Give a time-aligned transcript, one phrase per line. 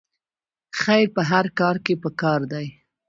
[0.81, 2.67] خیر په هر کار کې پکار دی